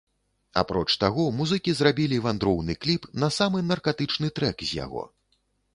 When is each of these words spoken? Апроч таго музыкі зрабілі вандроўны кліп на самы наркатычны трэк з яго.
Апроч 0.61 0.87
таго 1.03 1.25
музыкі 1.41 1.75
зрабілі 1.81 2.17
вандроўны 2.25 2.73
кліп 2.87 3.01
на 3.25 3.33
самы 3.39 3.63
наркатычны 3.73 4.27
трэк 4.41 4.57
з 4.73 4.81
яго. 4.85 5.11